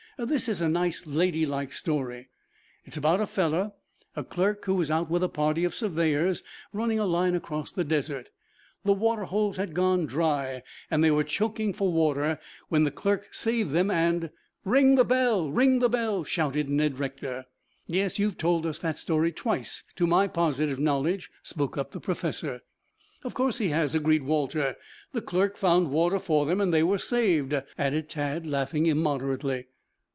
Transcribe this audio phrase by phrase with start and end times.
[0.17, 2.29] "This is a nice ladylike story.
[2.85, 3.73] It's about a fellow
[4.15, 7.83] a clerk who was out with a party of surveyors, running a line across the
[7.83, 8.29] desert.
[8.85, 10.61] The water holes had gone dry
[10.91, 14.29] and they were choking for water when the clerk saved them and"
[14.63, 15.49] "Ring the bell!
[15.49, 17.45] Ring the bell!" shouted Ned Rector.
[17.87, 21.99] "Yes, you have told us that story twice to my positive knowledge," spoke up the
[21.99, 22.61] professor.
[23.23, 24.75] "Of course he has," agreed Walter.
[25.13, 29.65] "The clerk found water for them and they were saved," added Tad, laughing immoderately.